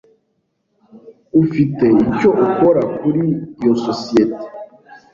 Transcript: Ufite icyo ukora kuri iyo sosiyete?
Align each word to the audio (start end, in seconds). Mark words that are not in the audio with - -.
Ufite 1.43 1.85
icyo 2.03 2.29
ukora 2.45 2.81
kuri 2.97 3.23
iyo 3.61 3.73
sosiyete? 3.85 4.45